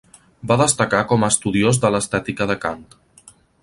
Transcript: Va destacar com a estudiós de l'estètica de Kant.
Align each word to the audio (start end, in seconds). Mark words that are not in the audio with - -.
Va 0.51 0.57
destacar 0.61 1.01
com 1.13 1.27
a 1.27 1.31
estudiós 1.35 1.81
de 1.87 1.95
l'estètica 1.97 2.53
de 2.53 2.61
Kant. 2.67 2.85